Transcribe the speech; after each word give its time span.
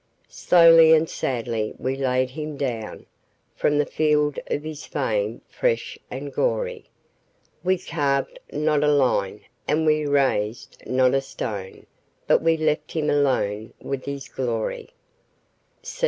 Slowly 0.29 0.93
and 0.93 1.07
sadly 1.07 1.75
we 1.77 1.95
laid 1.95 2.31
him 2.31 2.57
down 2.57 3.05
From 3.55 3.77
the 3.77 3.85
field 3.85 4.39
of 4.49 4.63
his 4.63 4.83
fame 4.83 5.41
fresh 5.47 5.95
and 6.09 6.33
gory; 6.33 6.85
We 7.63 7.77
carved 7.77 8.39
not 8.51 8.83
a 8.83 8.87
line, 8.87 9.41
and 9.67 9.85
we 9.85 10.07
raised 10.07 10.81
not 10.87 11.13
a 11.13 11.21
stone, 11.21 11.85
But 12.25 12.41
we 12.41 12.57
left 12.57 12.93
him 12.93 13.11
alone 13.11 13.73
with 13.79 14.05
his 14.05 14.27
glory. 14.27 14.89